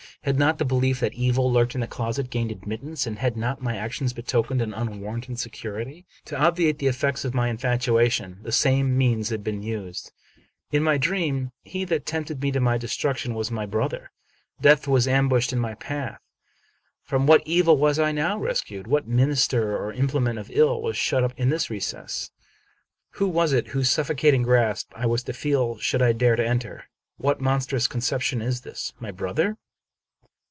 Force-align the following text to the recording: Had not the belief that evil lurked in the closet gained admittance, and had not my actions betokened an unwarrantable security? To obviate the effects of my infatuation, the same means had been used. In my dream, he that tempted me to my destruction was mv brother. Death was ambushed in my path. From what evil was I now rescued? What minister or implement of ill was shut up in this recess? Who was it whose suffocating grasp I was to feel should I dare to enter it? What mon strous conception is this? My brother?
Had 0.23 0.37
not 0.37 0.59
the 0.59 0.65
belief 0.65 0.99
that 0.99 1.15
evil 1.15 1.51
lurked 1.51 1.73
in 1.73 1.81
the 1.81 1.87
closet 1.87 2.29
gained 2.29 2.51
admittance, 2.51 3.07
and 3.07 3.17
had 3.17 3.35
not 3.35 3.59
my 3.63 3.75
actions 3.75 4.13
betokened 4.13 4.61
an 4.61 4.71
unwarrantable 4.71 5.35
security? 5.35 6.05
To 6.25 6.37
obviate 6.37 6.77
the 6.77 6.85
effects 6.85 7.25
of 7.25 7.33
my 7.33 7.49
infatuation, 7.49 8.37
the 8.43 8.51
same 8.51 8.95
means 8.95 9.29
had 9.29 9.43
been 9.43 9.63
used. 9.63 10.11
In 10.69 10.83
my 10.83 10.99
dream, 10.99 11.53
he 11.63 11.85
that 11.85 12.05
tempted 12.05 12.39
me 12.39 12.51
to 12.51 12.59
my 12.59 12.77
destruction 12.77 13.33
was 13.33 13.49
mv 13.49 13.71
brother. 13.71 14.11
Death 14.61 14.87
was 14.87 15.07
ambushed 15.07 15.51
in 15.53 15.57
my 15.59 15.73
path. 15.73 16.19
From 17.01 17.25
what 17.25 17.41
evil 17.47 17.75
was 17.77 17.97
I 17.97 18.11
now 18.11 18.37
rescued? 18.37 18.85
What 18.85 19.07
minister 19.07 19.75
or 19.75 19.91
implement 19.91 20.37
of 20.37 20.51
ill 20.53 20.83
was 20.83 20.95
shut 20.97 21.23
up 21.23 21.33
in 21.35 21.49
this 21.49 21.71
recess? 21.71 22.29
Who 23.13 23.27
was 23.27 23.53
it 23.53 23.69
whose 23.69 23.89
suffocating 23.89 24.43
grasp 24.43 24.91
I 24.95 25.07
was 25.07 25.23
to 25.23 25.33
feel 25.33 25.79
should 25.79 26.03
I 26.03 26.13
dare 26.13 26.35
to 26.35 26.45
enter 26.45 26.77
it? 26.77 26.85
What 27.17 27.41
mon 27.41 27.57
strous 27.59 27.87
conception 27.89 28.39
is 28.43 28.61
this? 28.61 28.93
My 28.99 29.09
brother? 29.09 29.57